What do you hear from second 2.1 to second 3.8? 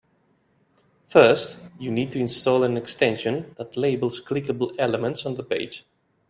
install an extension that